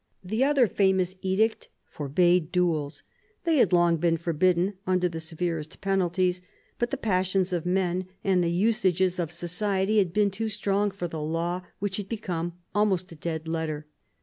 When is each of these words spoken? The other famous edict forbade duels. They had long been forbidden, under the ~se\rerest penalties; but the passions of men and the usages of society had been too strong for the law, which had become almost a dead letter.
The 0.23 0.43
other 0.43 0.65
famous 0.65 1.15
edict 1.21 1.69
forbade 1.91 2.51
duels. 2.51 3.03
They 3.43 3.57
had 3.57 3.71
long 3.71 3.97
been 3.97 4.17
forbidden, 4.17 4.73
under 4.87 5.07
the 5.07 5.19
~se\rerest 5.19 5.79
penalties; 5.79 6.41
but 6.79 6.89
the 6.89 6.97
passions 6.97 7.53
of 7.53 7.67
men 7.67 8.07
and 8.23 8.43
the 8.43 8.49
usages 8.49 9.19
of 9.19 9.31
society 9.31 9.99
had 9.99 10.11
been 10.11 10.31
too 10.31 10.49
strong 10.49 10.89
for 10.89 11.07
the 11.07 11.21
law, 11.21 11.61
which 11.77 11.97
had 11.97 12.09
become 12.09 12.53
almost 12.73 13.11
a 13.11 13.15
dead 13.15 13.47
letter. 13.47 13.85